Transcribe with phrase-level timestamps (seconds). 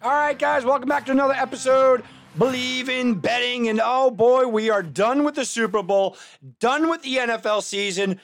[0.00, 2.04] All right, guys, welcome back to another episode.
[2.38, 3.68] Bleav in betting.
[3.68, 6.16] And oh boy, we are done with the Super Bowl,
[6.60, 8.20] done with the NFL season.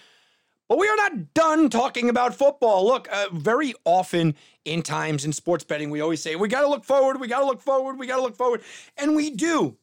[0.68, 2.86] But we are not done talking about football.
[2.86, 6.68] Look, uh, very often in times in sports betting, we always say, we got to
[6.68, 8.60] look forward, we got to look forward, we got to look forward.
[8.96, 9.76] And we do.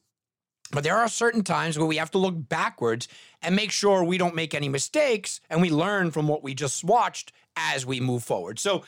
[0.70, 3.06] But there are certain times where we have to look backwards
[3.42, 6.84] and make sure we don't make any mistakes and we learn from what we just
[6.84, 8.58] watched as we move forward.
[8.58, 8.82] So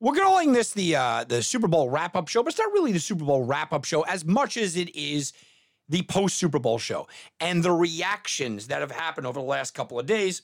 [0.00, 2.92] we're calling this the uh, the Super Bowl wrap up show, but it's not really
[2.92, 5.32] the Super Bowl wrap up show as much as it is
[5.88, 7.08] the post Super Bowl show
[7.40, 10.42] and the reactions that have happened over the last couple of days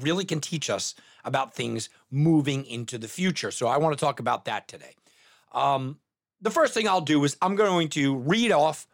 [0.00, 3.50] really can teach us about things moving into the future.
[3.50, 4.94] So I want to talk about that today.
[5.52, 5.98] Um,
[6.40, 8.86] the first thing I'll do is I'm going to read off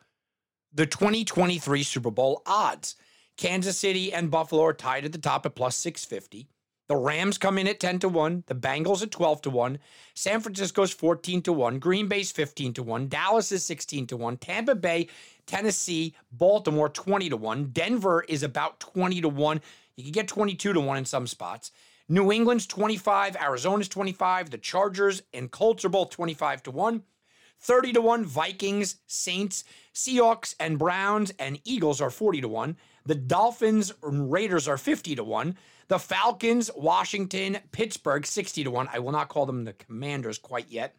[0.72, 2.96] the 2023 Super Bowl odds.
[3.36, 6.48] Kansas City and Buffalo are tied at the top at plus 650.
[6.88, 9.78] The Rams come in at 10 to 1, the Bengals at 12 to 1,
[10.14, 14.36] San Francisco's 14 to 1, Green Bay's 15 to 1, Dallas is 16 to 1,
[14.36, 15.08] Tampa Bay,
[15.46, 19.60] Tennessee, Baltimore 20 to 1, Denver is about 20 to 1.
[19.96, 21.72] You can get 22 to 1 in some spots.
[22.08, 27.02] New England's 25, Arizona's 25, the Chargers and Colts are both 25 to 1.
[27.58, 32.76] 30 to 1, Vikings, Saints, Seahawks, and Browns and Eagles are 40 to 1.
[33.06, 35.56] The Dolphins and Raiders are 50 to 1.
[35.88, 38.88] The Falcons, Washington, Pittsburgh, 60 to 1.
[38.92, 40.96] I will not call them the Commanders quite yet.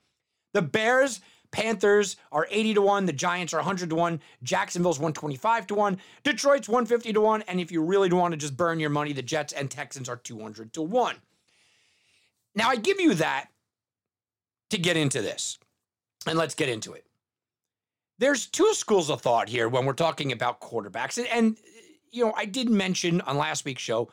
[0.53, 1.19] The Bears,
[1.51, 3.05] Panthers are 80 to 1.
[3.05, 4.21] The Giants are 100 to 1.
[4.43, 5.97] Jacksonville's 125 to 1.
[6.23, 7.43] Detroit's 150 to 1.
[7.43, 10.17] And if you really want to just burn your money, the Jets and Texans are
[10.17, 11.15] 200 to 1.
[12.55, 13.47] Now, I give you that
[14.71, 15.57] to get into this.
[16.25, 17.05] And let's get into it.
[18.19, 21.17] There's two schools of thought here when we're talking about quarterbacks.
[21.17, 21.57] And, and
[22.11, 24.09] you know, I did mention on last week's show,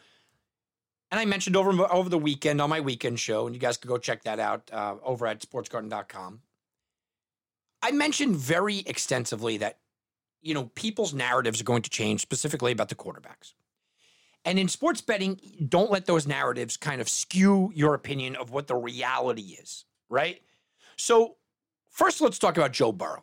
[1.15, 3.89] and I mentioned over, over the weekend on my weekend show, and you guys can
[3.89, 6.41] go check that out uh, over at sportsgarden.com.
[7.81, 9.79] I mentioned very extensively that,
[10.43, 13.53] you know, people's narratives are going to change specifically about the quarterbacks.
[14.45, 18.67] And in sports betting, don't let those narratives kind of skew your opinion of what
[18.67, 20.43] the reality is, right?
[20.97, 21.37] So,
[21.91, 23.23] first, let's talk about Joe Burrow.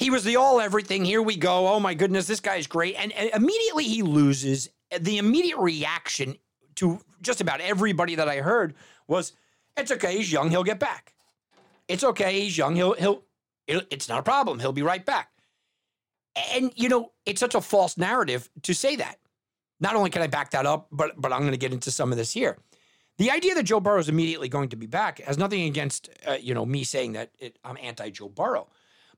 [0.00, 1.04] He was the all everything.
[1.04, 1.68] Here we go.
[1.68, 2.96] Oh my goodness, this guy's great.
[2.96, 4.68] And, and immediately he loses.
[4.98, 6.36] The immediate reaction
[6.76, 8.74] to just about everybody that I heard
[9.06, 9.34] was,
[9.76, 11.14] it's okay, he's young, he'll get back.
[11.90, 12.40] It's okay.
[12.40, 12.76] He's young.
[12.76, 13.24] He'll he'll.
[13.66, 14.60] It's not a problem.
[14.60, 15.30] He'll be right back.
[16.54, 19.18] And you know, it's such a false narrative to say that.
[19.80, 22.12] Not only can I back that up, but but I'm going to get into some
[22.12, 22.58] of this here.
[23.18, 26.36] The idea that Joe Burrow is immediately going to be back has nothing against uh,
[26.40, 28.68] you know me saying that it, I'm anti Joe Burrow,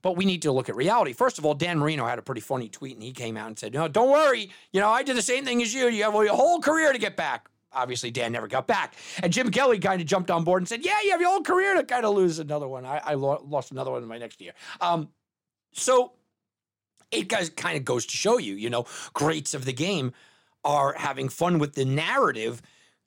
[0.02, 1.12] but we need to look at reality.
[1.12, 3.58] First of all, Dan Marino had a pretty funny tweet, and he came out and
[3.58, 4.50] said, "No, don't worry.
[4.72, 5.88] You know, I did the same thing as you.
[5.88, 8.94] You have a whole career to get back." obviously Dan never got back.
[9.22, 11.42] And Jim Kelly kind of jumped on board and said, "Yeah, you have your whole
[11.42, 14.42] career to kind of lose another one." I, I lost another one in my next
[14.42, 14.52] year.
[14.82, 15.08] Um,
[15.72, 16.12] so
[17.10, 20.12] it kind of goes to show you, you know, greats of the game
[20.64, 22.62] are having fun with the narrative.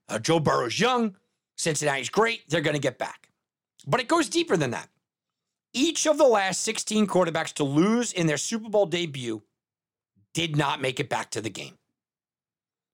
[0.08, 1.16] Uh, Joe Burrow's young,
[1.56, 3.30] Cincinnati's great, they're going to get back.
[3.88, 4.90] But it goes deeper than that.
[5.78, 9.44] Each of the last 16 quarterbacks to lose in their Super Bowl debut
[10.34, 11.78] did not make it back to the game.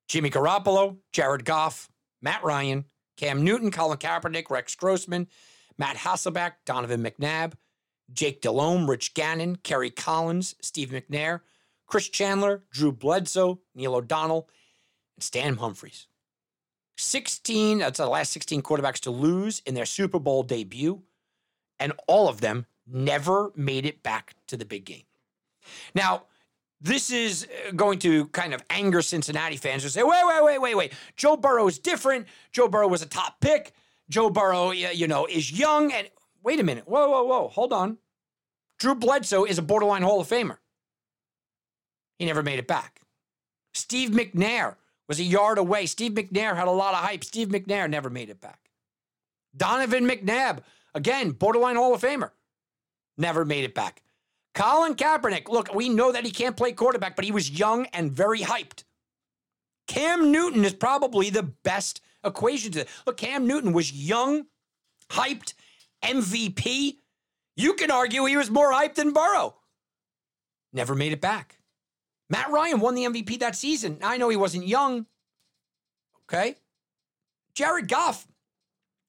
[0.08, 1.92] Jimmy Garoppolo, Jared Goff,
[2.24, 2.86] Matt Ryan,
[3.18, 5.28] Cam Newton, Colin Kaepernick, Rex Grossman,
[5.78, 7.54] Matt Hasselbeck, Donovan McNabb,
[8.12, 11.42] Jake Delhomme, Rich Gannon, Kerry Collins, Steve McNair,
[11.86, 14.50] Chris Chandler, Drew Bledsoe, Neil O'Donnell,
[15.18, 16.08] and Stan Humphries.
[16.98, 21.04] 16, that's the last 16 quarterbacks to lose in their Super Bowl debut,
[21.80, 25.04] and all of them never made it back to the big game.
[25.94, 26.24] Now,
[26.82, 30.60] this is uh, going to kind of anger Cincinnati fans who say, wait, wait, wait,
[30.60, 30.94] wait, wait.
[31.16, 32.28] Joe Burrow is different.
[32.52, 33.74] Joe Burrow was a top pick.
[34.10, 35.92] Joe Burrow, you know, is young.
[35.92, 36.10] And
[36.44, 36.88] wait a minute.
[36.88, 37.48] Whoa, whoa, whoa.
[37.50, 37.98] Hold on.
[38.80, 40.58] Drew Bledsoe is a borderline Hall of Famer.
[42.18, 43.02] He never made it back.
[43.74, 44.76] Steve McNair
[45.08, 45.86] was a yard away.
[45.86, 47.24] Steve McNair had a lot of hype.
[47.24, 48.72] Steve McNair never made it back.
[49.56, 50.60] Donovan McNabb,
[50.96, 52.32] again, borderline Hall of Famer,
[53.18, 54.02] never made it back.
[54.54, 58.12] Colin Kaepernick, look, we know that he can't play quarterback, but he was young and
[58.12, 58.84] very hyped.
[59.88, 62.88] Cam Newton is probably the best equation to that.
[63.06, 64.46] Look, Cam Newton was young,
[65.10, 65.54] hyped,
[66.04, 66.98] MVP.
[67.56, 69.56] You can argue he was more hyped than Burrow.
[70.74, 71.60] Never made it back.
[72.30, 74.00] Matt Ryan won the MVP that season.
[74.02, 75.06] I know he wasn't young.
[76.24, 76.56] Okay.
[77.54, 78.26] Jared Goff,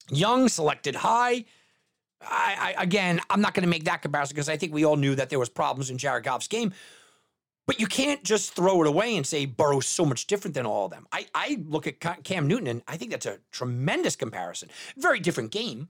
[0.09, 1.45] young, selected high.
[2.25, 4.95] I, I again, I'm not going to make that comparison because I think we all
[4.95, 6.73] knew that there was problems in Jared Goff's game.
[7.65, 10.85] But you can't just throw it away and say Burrow's so much different than all
[10.85, 11.07] of them.
[11.13, 14.69] I, I look at Cam Newton and I think that's a tremendous comparison.
[14.97, 15.87] Very different game,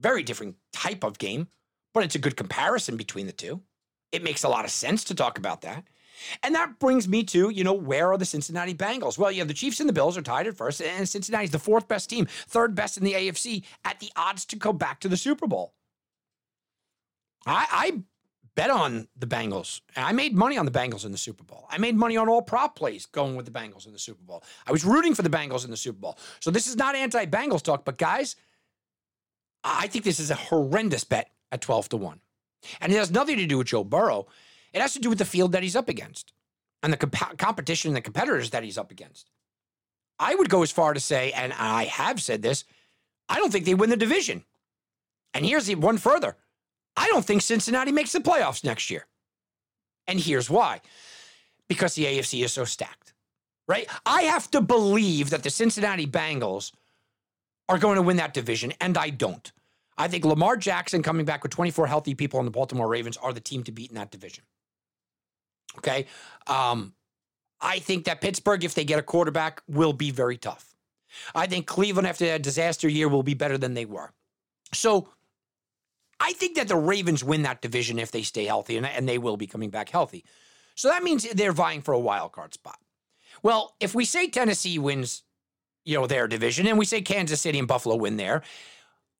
[0.00, 1.48] very different type of game,
[1.92, 3.62] but it's a good comparison between the two.
[4.12, 5.84] It makes a lot of sense to talk about that.
[6.42, 9.18] And that brings me to, you know, where are the Cincinnati Bengals?
[9.18, 11.58] Well, you have the Chiefs and the Bills are tied at first, and Cincinnati's the
[11.58, 15.08] fourth best team, third best in the AFC at the odds to go back to
[15.08, 15.74] the Super Bowl.
[17.46, 18.02] I, I
[18.54, 19.82] bet on the Bengals.
[19.96, 21.66] I made money on the Bengals in the Super Bowl.
[21.70, 24.42] I made money on all prop plays going with the Bengals in the Super Bowl.
[24.66, 26.18] I was rooting for the Bengals in the Super Bowl.
[26.40, 28.34] So this is not anti Bengals talk, but guys,
[29.62, 32.20] I think this is a horrendous bet at 12 to 1.
[32.80, 34.26] And it has nothing to do with Joe Burrow.
[34.72, 36.32] It has to do with the field that he's up against
[36.82, 39.30] and the comp- competition and the competitors that he's up against.
[40.18, 42.64] I would go as far to say, and I have said this,
[43.28, 44.44] I don't think they win the division.
[45.34, 46.36] And here's one further
[46.96, 49.06] I don't think Cincinnati makes the playoffs next year.
[50.06, 50.80] And here's why
[51.68, 53.12] because the AFC is so stacked,
[53.68, 53.86] right?
[54.06, 56.72] I have to believe that the Cincinnati Bengals
[57.68, 59.52] are going to win that division, and I don't.
[59.98, 63.32] I think Lamar Jackson coming back with 24 healthy people on the Baltimore Ravens are
[63.32, 64.44] the team to beat in that division.
[65.76, 66.06] Okay.
[66.46, 66.94] Um,
[67.60, 70.74] I think that Pittsburgh, if they get a quarterback, will be very tough.
[71.34, 74.12] I think Cleveland, after that disaster year, will be better than they were.
[74.72, 75.08] So
[76.20, 79.18] I think that the Ravens win that division if they stay healthy, and, and they
[79.18, 80.24] will be coming back healthy.
[80.74, 82.78] So that means they're vying for a wild card spot.
[83.42, 85.22] Well, if we say Tennessee wins,
[85.84, 88.42] you know, their division, and we say Kansas City and Buffalo win there,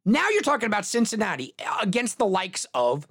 [0.05, 3.07] now you're talking about Cincinnati against the likes of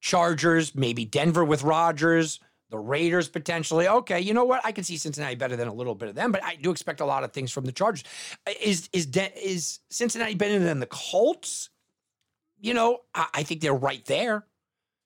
[0.00, 2.40] Chargers, maybe Denver with Rodgers,
[2.74, 3.86] the Raiders potentially.
[3.86, 4.60] Okay, you know what?
[4.64, 7.00] I can see Cincinnati better than a little bit of them, but I do expect
[7.00, 8.02] a lot of things from the Chargers.
[8.48, 11.70] Uh, is is De- is Cincinnati better than the Colts?
[12.60, 14.44] You know, I, I think they're right there.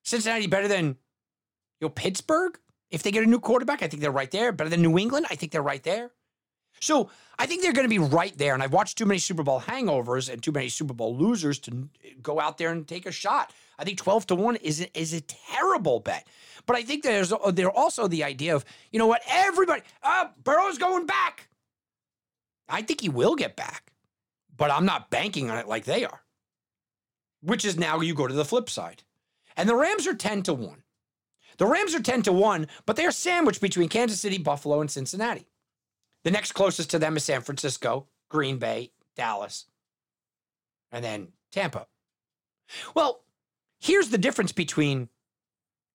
[0.02, 2.58] Cincinnati better than you know Pittsburgh
[2.90, 3.82] if they get a new quarterback.
[3.82, 4.50] I think they're right there.
[4.50, 5.26] Better than New England.
[5.30, 6.12] I think they're right there.
[6.80, 8.54] So I think they're going to be right there.
[8.54, 11.90] And I've watched too many Super Bowl hangovers and too many Super Bowl losers to
[12.22, 13.52] go out there and take a shot.
[13.78, 16.26] I think 12 to 1 is is a terrible bet.
[16.68, 18.62] But I think there's there also the idea of,
[18.92, 21.48] you know what, everybody, uh, Burrow's going back.
[22.68, 23.90] I think he will get back,
[24.54, 26.20] but I'm not banking on it like they are.
[27.40, 29.02] Which is now you go to the flip side.
[29.56, 30.82] And the Rams are 10 to 1.
[31.56, 35.46] The Rams are 10 to 1, but they're sandwiched between Kansas City, Buffalo, and Cincinnati.
[36.24, 39.64] The next closest to them is San Francisco, Green Bay, Dallas,
[40.92, 41.86] and then Tampa.
[42.94, 43.24] Well,
[43.80, 45.08] here's the difference between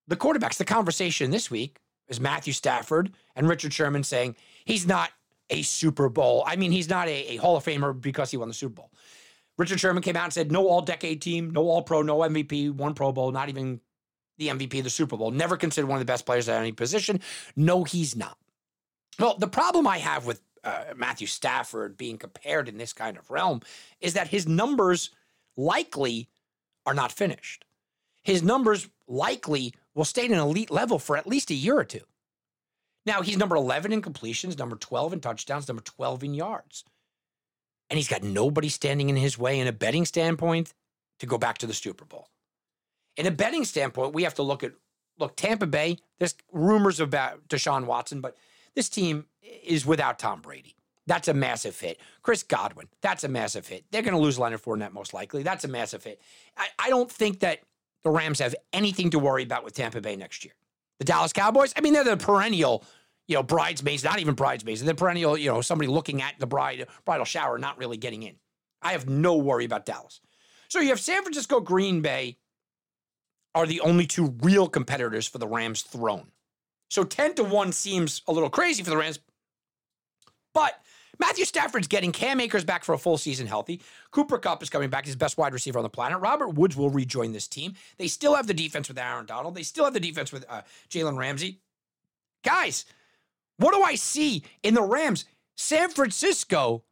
[0.08, 0.58] the quarterbacks.
[0.58, 4.36] The conversation this week is Matthew Stafford and Richard Sherman saying
[4.66, 5.12] he's not
[5.50, 6.44] a Super Bowl.
[6.46, 8.92] I mean, he's not a, a Hall of Famer because he won the Super Bowl.
[9.58, 12.72] Richard Sherman came out and said, no all decade team, no all pro, no MVP,
[12.72, 13.80] one Pro Bowl, not even
[14.38, 15.32] the MVP of the Super Bowl.
[15.32, 17.20] Never considered one of the best players at any position.
[17.56, 18.38] No, he's not.
[19.20, 23.30] Well, the problem I have with uh, Matthew Stafford being compared in this kind of
[23.30, 23.62] realm
[24.02, 25.12] is that his numbers
[25.56, 26.30] likely
[26.86, 27.66] are not finished.
[28.24, 31.84] His numbers likely will stay at an elite level for at least a year or
[31.84, 32.02] two.
[33.06, 36.86] Now, he's number 11 in completions, number 12 in touchdowns, number 12 in yards.
[37.90, 40.74] And he's got nobody standing in his way in a betting standpoint
[41.20, 42.30] to go back to the Super Bowl.
[43.18, 44.72] In a betting standpoint, we have to look at
[45.20, 48.36] look, Tampa Bay, there's rumors about Deshaun Watson, but
[48.76, 49.26] this team
[49.64, 50.76] is without Tom Brady.
[51.06, 52.00] That's a massive hit.
[52.22, 53.86] Chris Godwin, that's a massive hit.
[53.92, 55.44] They're going to lose Leonard Fournette most likely.
[55.44, 56.22] That's a massive hit.
[56.58, 57.60] I, I don't think that
[58.04, 60.54] the Rams have anything to worry about with Tampa Bay next year.
[61.00, 62.84] The Dallas Cowboys, I mean, they're the perennial,
[63.28, 64.84] you know, bridesmaids, not even bridesmaids.
[64.84, 68.36] They're perennial, you know, somebody looking at the bride bridal shower, not really getting in.
[68.82, 70.20] I have no worry about Dallas.
[70.68, 72.38] So you have San Francisco, Green Bay
[73.56, 76.32] are the only two real competitors for the Rams throne.
[76.90, 79.20] So 10 to 1 seems a little crazy for the Rams.
[80.54, 80.74] But
[81.20, 83.82] Matthew Stafford's getting Cam Akers back for a full season healthy.
[84.12, 86.20] Cooper Kupp is coming back, his best wide receiver on the planet.
[86.20, 87.74] Robert Woods will rejoin this team.
[87.98, 89.56] They still have the defense with Aaron Donald.
[89.56, 91.60] They still have the defense with uh, Jalen Ramsey.
[92.44, 92.86] Guys,
[93.58, 95.26] what do I see in the Rams?
[95.56, 96.84] San Francisco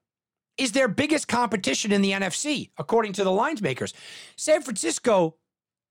[0.58, 3.94] is their biggest competition in the NFC, according to the lines makers.
[4.36, 5.36] San Francisco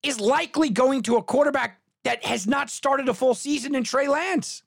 [0.02, 4.08] is likely going to a quarterback that has not started a full season in Trey
[4.08, 4.62] Lance?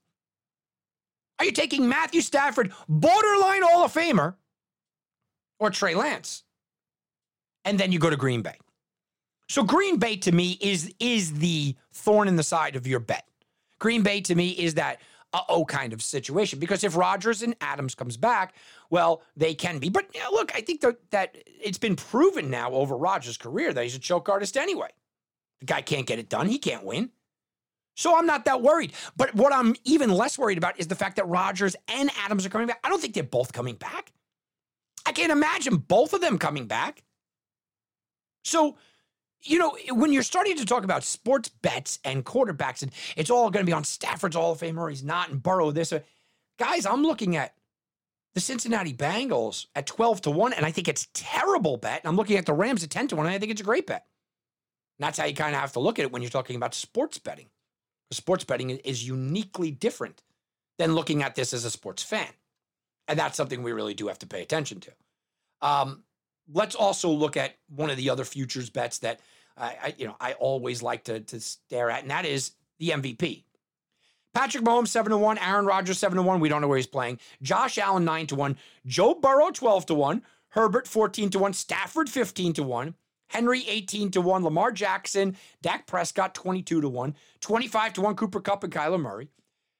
[1.40, 4.36] Are you taking Matthew Stafford, borderline Hall of Famer,
[5.60, 6.44] or Trey Lance?
[7.66, 8.58] And then you go to Green Bay.
[9.50, 13.28] So Green Bay to me is is the thorn in the side of your bet.
[13.80, 15.02] Green Bay to me is that
[15.34, 18.56] uh-oh kind of situation because if Rodgers and Adams comes back,
[18.90, 19.90] well, they can be.
[19.90, 23.74] But you know, look, I think that, that it's been proven now over Rodgers' career
[23.74, 24.90] that he's a choke artist anyway.
[25.60, 26.48] The guy can't get it done.
[26.48, 27.10] He can't win.
[27.96, 28.94] So I'm not that worried.
[29.16, 32.50] But what I'm even less worried about is the fact that Rodgers and Adams are
[32.50, 32.80] coming back.
[32.84, 34.12] I don't think they're both coming back.
[35.06, 37.04] I can't imagine both of them coming back.
[38.44, 38.78] So,
[39.42, 43.52] you know, when you're starting to talk about sports bets and quarterbacks, and it's all
[43.52, 45.92] going to be on Stafford's Hall of Fame or he's not, and Burrow this.
[45.94, 46.00] Uh,
[46.58, 47.54] guys, I'm looking at
[48.34, 52.02] the Cincinnati Bengals at 12 to 1, and I think it's terrible bet.
[52.04, 53.66] And I'm looking at the Rams at 10 to 1, and I think it's a
[53.66, 54.06] great bet.
[54.98, 56.74] And that's how you kind of have to look at it when you're talking about
[56.74, 57.48] sports betting.
[58.14, 60.24] Sports betting is uniquely different
[60.78, 62.30] than looking at this as a sports fan.
[63.08, 64.92] And that's something we really do have to pay attention to.
[65.62, 66.04] Um,
[66.52, 69.20] let's also look at one of the other futures bets that
[69.58, 73.44] I, you know I always like to, to stare at, and that is the MVP.
[74.34, 76.40] Patrick Mahomes seven to one, Aaron Rodgers seven to one.
[76.40, 77.20] We don't know where he's playing.
[77.42, 82.10] Josh Allen nine to one, Joe Burrow twelve to one, Herbert fourteen to one, Stafford
[82.10, 82.96] fifteen to one,
[83.34, 88.40] Henry 18 to 1, Lamar Jackson, Dak Prescott 22 to 1, 25 to 1, Cooper
[88.40, 89.28] Kupp and Kyler Murray.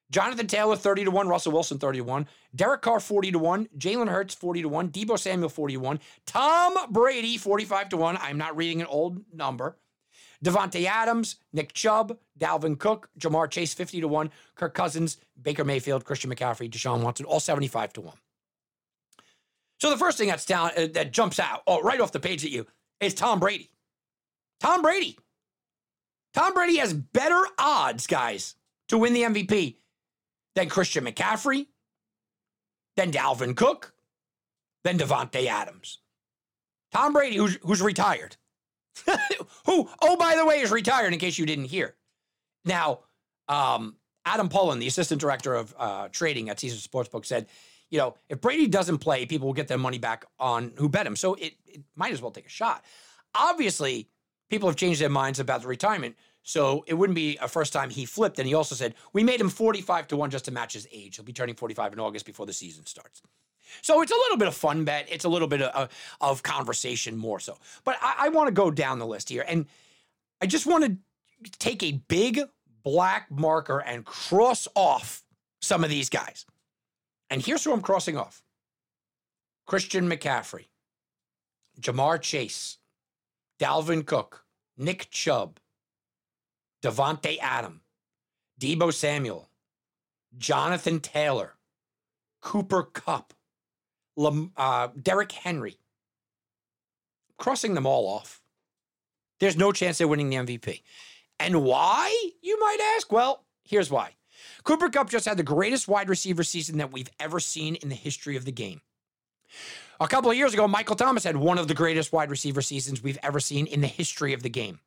[0.10, 3.70] Jonathan Taylor 30 to 1, Russell Wilson 30 to 1, Derek Carr 40 to 1,
[3.78, 8.18] Jalen Hurts 40 to 1, Deebo Samuel 40 to 1, Tom Brady 45 to 1.
[8.22, 9.78] I'm not reading an old number.
[10.44, 16.06] Davante Adams, Nick Chubb, Dalvin Cook, Ja'Marr Chase 50 to 1, Kirk Cousins, Baker Mayfield,
[16.06, 18.14] Christian McCaffrey, Deshaun Watson, all 75 to 1.
[19.80, 22.44] So the first thing that's down uh, that jumps out, oh, right off the page
[22.44, 22.66] at you,
[23.06, 23.70] is Tom Brady.
[24.60, 25.18] Tom Brady.
[26.34, 28.56] Tom Brady has better odds, guys,
[28.90, 29.78] to win the MVP
[30.56, 31.68] than Christian McCaffrey,
[32.96, 33.94] than Dalvin Cook,
[34.84, 36.00] than Davante Adams.
[36.92, 38.38] Tom Brady, who's, who's retired.
[39.66, 41.96] Who, oh, by the way, is retired in case you didn't hear.
[42.64, 43.00] Now,
[43.48, 47.48] um, Adam Pullen, the assistant director of uh, trading at Caesar Sportsbook, said
[47.94, 51.06] you know, if Brady doesn't play, people will get their money back on who bet
[51.06, 51.16] him.
[51.16, 52.84] So it, it might as well take a shot.
[53.36, 54.10] Obviously,
[54.50, 56.16] people have changed their minds about the retirement.
[56.42, 58.40] So it wouldn't be a first time he flipped.
[58.40, 61.18] And he also said, we made him 45 to 1 just to match his age.
[61.18, 63.22] He'll be turning 45 in August before the season starts.
[63.84, 65.06] So it's a little bit of fun bet.
[65.12, 67.60] It's a little bit of, of conversation more so.
[67.84, 69.46] But I, I want to go down the list here.
[69.48, 69.68] And
[70.42, 72.42] I just want to take a big
[72.82, 75.22] black marker and cross off
[75.62, 76.48] some of these guys.
[77.34, 78.44] And here's who I'm crossing off
[79.66, 80.68] Christian McCaffrey,
[81.82, 82.78] Ja'Marr Chase,
[83.60, 84.46] Dalvin Cook,
[84.78, 85.60] Nick Chubb,
[86.84, 87.82] Davante Adam,
[88.62, 89.50] Deebo Samuel,
[90.38, 91.56] Jonathan Taylor,
[92.40, 93.34] Cooper Kupp,
[94.16, 95.80] Lam, uh, Derrick Henry.
[97.40, 98.44] Crossing them all off.
[99.40, 100.84] There's no chance they're winning the MVP.
[101.40, 103.12] And why, you might ask?
[103.12, 104.12] Well, here's why.
[104.64, 107.96] Cooper Kupp just had the greatest wide receiver season that we've ever seen in the
[107.96, 108.82] history of the game.
[110.00, 113.04] A couple of years ago, Michael Thomas had one of the greatest wide receiver seasons
[113.04, 114.80] we've ever seen in the history of the game.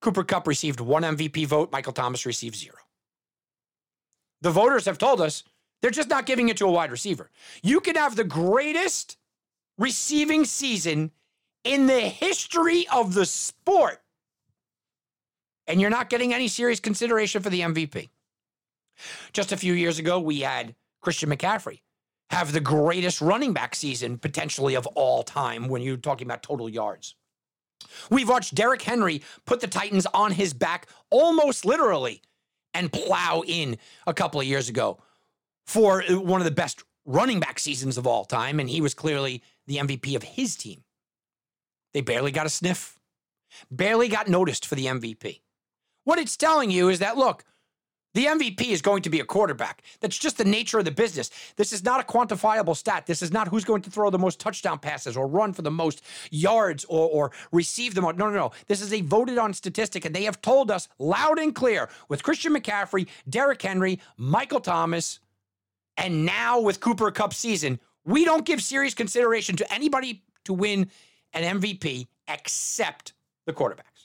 [0.00, 2.76] Cooper Kupp received one MVP vote, Michael Thomas received zero.
[4.42, 5.42] The voters have told us
[5.80, 7.30] they're just not giving it to a wide receiver.
[7.62, 9.16] You can have the greatest
[9.76, 11.12] receiving season
[11.64, 14.00] in the history of the sport
[15.68, 18.08] and you're not getting any serious consideration for the MVP.
[19.32, 21.82] Just a few years ago, we had Christian McCaffrey
[22.30, 26.68] have the greatest running back season potentially of all time when you're talking about total
[26.68, 27.14] yards.
[28.10, 32.22] We've watched Derrick Henry put the Titans on his back almost literally
[32.74, 34.98] and plow in a couple of years ago
[35.66, 38.60] for uh, one of the best running back seasons of all time.
[38.60, 40.82] And he was clearly the MVP of his team.
[41.94, 42.98] They barely got a sniff,
[43.70, 45.40] barely got noticed for the MVP.
[46.08, 47.44] What it's telling you is that, look,
[48.14, 49.82] the MVP is going to be a quarterback.
[50.00, 51.30] That's just the nature of the business.
[51.56, 53.04] This is not a quantifiable stat.
[53.04, 55.70] This is not who's going to throw the most touchdown passes or run for the
[55.70, 58.16] most yards or, or receive the most.
[58.16, 58.52] No, no, no.
[58.68, 62.22] This is a voted on statistic, and they have told us loud and clear with
[62.22, 65.20] Christian McCaffrey, Derrick Henry, Michael Thomas,
[65.98, 70.90] and now with Cooper Kupp season, we don't give serious consideration to anybody to win
[71.34, 73.12] an MVP except
[73.44, 73.97] the quarterback.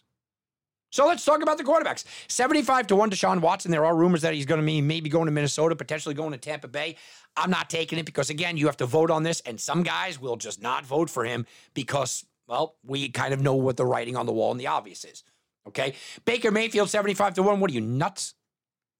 [0.93, 2.03] So let's talk about the quarterbacks.
[2.27, 3.71] 75 to 1 Deshaun Watson.
[3.71, 6.37] There are rumors that he's going to be maybe going to Minnesota, potentially going to
[6.37, 6.97] Tampa Bay.
[7.35, 10.21] I'm not taking it because, again, you have to vote on this, and some guys
[10.21, 14.15] will just not vote for him because, well, we kind of know what the writing
[14.15, 15.23] on the wall and the obvious is.
[15.67, 15.95] Okay.
[16.25, 17.59] Baker Mayfield, 75 to 1.
[17.59, 18.35] What are you, nuts?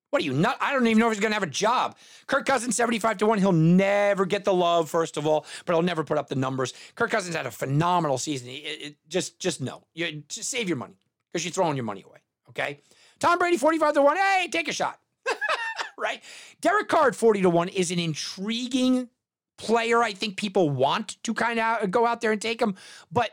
[0.09, 0.57] What are you nut?
[0.59, 1.95] I don't even know if he's going to have a job.
[2.25, 3.37] Kirk Cousins, 75 to 1.
[3.37, 6.73] He'll never get the love, first of all, but he'll never put up the numbers.
[6.95, 8.49] Kirk Cousins had a phenomenal season.
[8.49, 9.85] It, it, just, just no.
[9.93, 10.95] You, just save your money
[11.33, 12.19] because you're throwing your money away.
[12.49, 12.79] Okay.
[13.19, 14.17] Tom Brady, 45 to 1.
[14.17, 14.99] Hey, take a shot.
[15.97, 16.21] right?
[16.61, 19.09] Derek Carr 40 to 1 is an intriguing
[19.57, 20.03] player.
[20.03, 22.75] I think people want to kind of go out there and take him.
[23.11, 23.31] But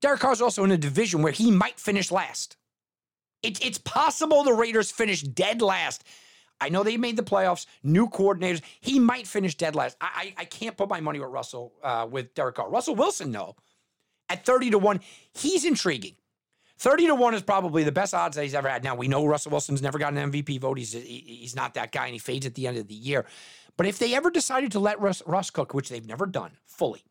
[0.00, 2.56] Derek Carr's also in a division where he might finish last.
[3.42, 6.04] It, it's possible the Raiders finish dead last.
[6.60, 8.62] I know they made the playoffs, new coordinators.
[8.80, 9.96] He might finish dead last.
[10.00, 12.70] I, I, I can't put my money with Russell, uh, with Derek Carr.
[12.70, 13.56] Russell Wilson, no.
[14.28, 15.00] At 30 to 1,
[15.34, 16.14] he's intriguing.
[16.82, 18.82] 30 to 1 is probably the best odds that he's ever had.
[18.82, 20.78] Now, we know Russell Wilson's never got an MVP vote.
[20.78, 23.24] He's, he's not that guy, and he fades at the end of the year.
[23.76, 27.04] But if they ever decided to let Russ, Russ cook, which they've never done fully,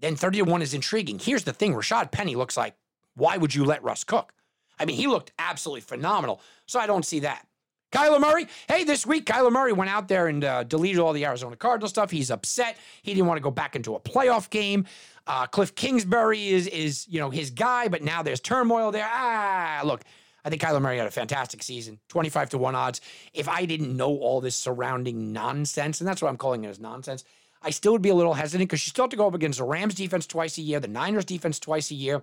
[0.00, 1.18] then 30 to 1 is intriguing.
[1.18, 2.76] Here's the thing Rashad Penny looks like,
[3.14, 4.34] why would you let Russ cook?
[4.78, 6.42] I mean, he looked absolutely phenomenal.
[6.66, 7.46] So I don't see that.
[7.90, 11.24] Kyler Murray, hey, this week Kyler Murray went out there and uh, deleted all the
[11.24, 12.10] Arizona Cardinal stuff.
[12.10, 12.76] He's upset.
[13.02, 14.86] He didn't want to go back into a playoff game.
[15.26, 19.08] Uh, Cliff Kingsbury is is you know his guy, but now there's turmoil there.
[19.10, 20.02] Ah, look,
[20.44, 23.00] I think Kyler Murray had a fantastic season, 25 to 1 odds.
[23.34, 26.80] If I didn't know all this surrounding nonsense, and that's what I'm calling it as
[26.80, 27.24] nonsense,
[27.62, 29.58] I still would be a little hesitant because you still have to go up against
[29.58, 32.22] the Rams defense twice a year, the Niners defense twice a year,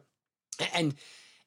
[0.74, 0.96] and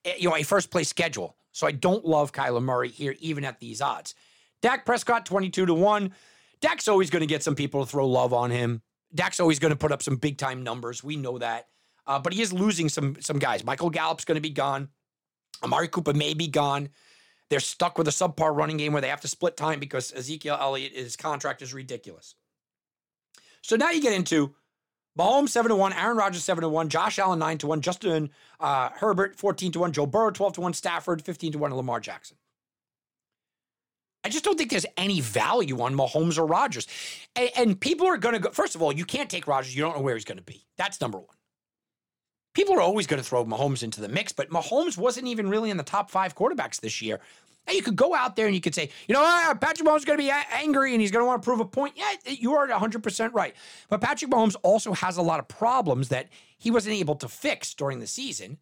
[0.04, 1.36] Eh, you know, a first place schedule.
[1.58, 4.14] So I don't love Kyler Murray here, even at these odds.
[4.62, 6.14] Dak Prescott, 22 to 1.
[6.60, 8.80] Dak's always going to get some people to throw love on him.
[9.12, 11.02] Dak's always going to put up some big time numbers.
[11.02, 11.66] We know that.
[12.06, 13.64] Uh, but he is losing some some guys.
[13.64, 14.90] Michael Gallup's going to be gone.
[15.60, 16.90] Amari Cooper may be gone.
[17.50, 20.56] They're stuck with a subpar running game where they have to split time because Ezekiel
[20.60, 22.36] Elliott, his contract is ridiculous.
[23.62, 24.54] So now you get into
[25.18, 28.30] Mahomes 7 to 1, Aaron Rodgers 7 to 1, Josh Allen 9 to 1, Justin
[28.60, 31.76] uh, Herbert 14 to 1, Joe Burrow 12 to 1, Stafford 15 to 1, and
[31.76, 32.36] Lamar Jackson.
[34.24, 36.86] I just don't think there's any value on Mahomes or Rodgers.
[37.34, 39.74] And, and people are going to go, first of all, you can't take Rodgers.
[39.74, 40.66] You don't know where he's going to be.
[40.76, 41.37] That's number one.
[42.58, 45.70] People are always going to throw Mahomes into the mix, but Mahomes wasn't even really
[45.70, 47.20] in the top five quarterbacks this year.
[47.68, 49.98] And you could go out there and you could say, you know, ah, Patrick Mahomes
[49.98, 51.94] is going to be angry and he's going to want to prove a point.
[51.96, 53.54] Yeah, you are 100% right.
[53.88, 57.74] But Patrick Mahomes also has a lot of problems that he wasn't able to fix
[57.74, 58.58] during the season.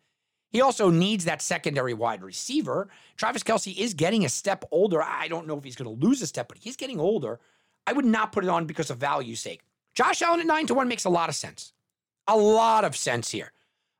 [0.50, 2.90] He also needs that secondary wide receiver.
[3.16, 5.02] Travis Kelce is getting a step older.
[5.02, 7.40] I don't know if he's going to lose a step, but he's getting older.
[7.86, 9.62] I would not put it on because of value sake.
[9.94, 11.72] Josh Allen at 9 to 1 makes a lot of sense.
[12.28, 13.52] A lot of sense here.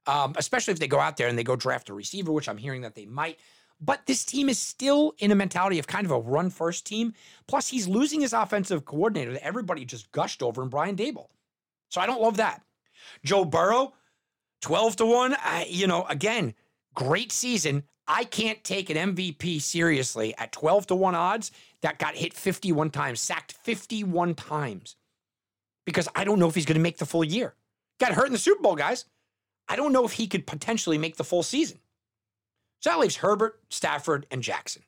[0.07, 2.59] Um, especially if they go out there and they go draft a receiver, which I'm
[2.59, 3.38] hearing that they might.
[3.81, 7.12] But this team is still in a mentality of kind of a run first team.
[7.47, 11.29] Plus, he's losing his offensive coordinator that everybody just gushed over in Brian Daboll.
[11.90, 12.62] So I don't love that.
[13.25, 13.92] Joe Burrow,
[14.62, 15.37] 12 to 1.
[15.38, 16.55] I, you know, again,
[16.95, 17.85] great season.
[18.09, 21.51] I can't take an MVP seriously at 12 to 1 odds
[21.83, 24.97] that got hit 51 times, sacked 51 times.
[25.85, 27.55] Because I don't know if he's going to make the full year.
[27.99, 29.05] Got hurt in the Super Bowl, guys.
[29.69, 31.79] I don't know if he could potentially make the full season.
[32.81, 34.83] So that leaves Herbert, Stafford, and Jackson.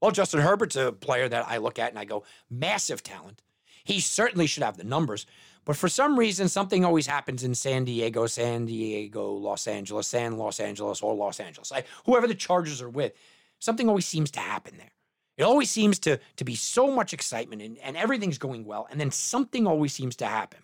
[0.00, 3.42] Well, Justin Herbert's a player that I look at and I go, massive talent.
[3.84, 5.26] He certainly should have the numbers.
[5.64, 10.36] But for some reason, something always happens in San Diego, San Diego, Los Angeles, San
[10.36, 11.72] Los Angeles, or Los Angeles.
[11.72, 13.12] I, whoever the Chargers are with,
[13.58, 14.92] something always seems to happen there.
[15.36, 18.88] It always seems to, to be so much excitement and, and everything's going well.
[18.90, 20.60] And then something always seems to happen.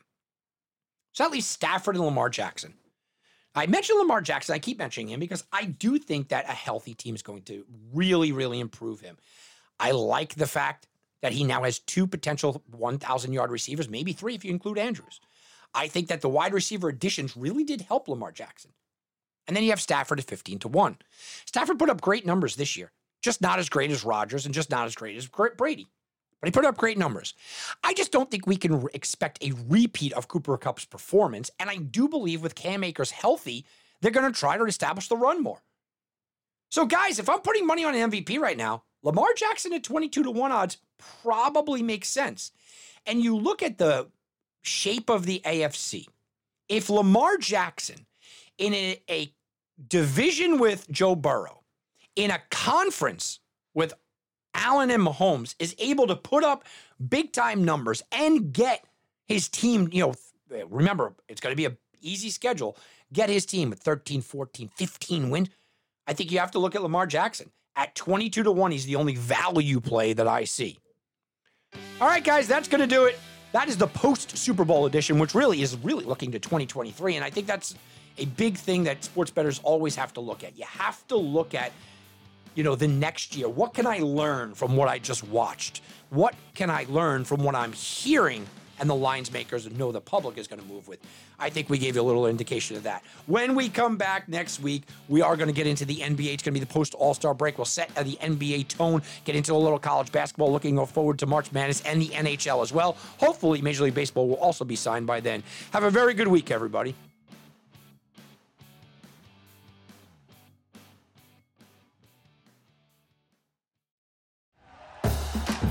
[1.12, 2.74] So that leaves Stafford and Lamar Jackson.
[3.54, 4.54] I mentioned Lamar Jackson.
[4.54, 7.64] I keep mentioning him because I do think that a healthy team is going to
[7.92, 9.16] really, really improve him.
[9.78, 10.88] I like the fact
[11.22, 15.20] that he now has two potential 1,000 yard receivers, maybe three if you include Andrews.
[15.72, 18.72] I think that the wide receiver additions really did help Lamar Jackson.
[19.46, 20.98] And then you have Stafford at 15 to 1.
[21.44, 24.70] Stafford put up great numbers this year, just not as great as Rodgers and just
[24.70, 25.88] not as great as Brady
[26.46, 27.34] he put up great numbers.
[27.82, 31.50] I just don't think we can expect a repeat of Cooper Kupp's performance.
[31.58, 33.64] And I do believe with Cam Akers healthy,
[34.00, 35.62] they're going to try to establish the run more.
[36.70, 40.24] So, guys, if I'm putting money on an MVP right now, Lamar Jackson at 22
[40.24, 40.78] to 1 odds
[41.22, 42.52] probably makes sense.
[43.06, 44.08] And you look at the
[44.62, 46.06] shape of the AFC.
[46.68, 48.06] If Lamar Jackson
[48.58, 49.32] in a, a
[49.86, 51.62] division with Joe Burrow,
[52.16, 53.40] in a conference
[53.74, 53.92] with
[54.54, 56.64] Allen and Mahomes is able to put up
[57.08, 58.84] big time numbers and get
[59.26, 60.14] his team, you know,
[60.68, 62.76] remember, it's going to be an easy schedule,
[63.12, 65.48] get his team with 13, 14, 15 wins.
[66.06, 67.50] I think you have to look at Lamar Jackson.
[67.76, 70.78] At 22 to 1, he's the only value play that I see.
[72.00, 73.18] All right, guys, that's going to do it.
[73.52, 77.16] That is the post Super Bowl edition, which really is really looking to 2023.
[77.16, 77.74] And I think that's
[78.18, 80.56] a big thing that sports bettors always have to look at.
[80.56, 81.72] You have to look at
[82.54, 83.48] you know, the next year?
[83.48, 85.82] What can I learn from what I just watched?
[86.10, 88.46] What can I learn from what I'm hearing
[88.78, 90.98] and the lines makers know the public is going to move with.
[91.38, 93.02] I think we gave you a little indication of that.
[93.26, 96.34] When we come back next week, we are going to get into the NBA.
[96.34, 97.58] It's going to be the post All Star break.
[97.58, 101.52] We'll set the NBA tone, get into a little college basketball, looking forward to March
[101.52, 102.96] Madness and the NHL as well.
[103.18, 105.42] Hopefully, Major League Baseball will also be signed by then.
[105.72, 106.94] Have a very good week, everybody.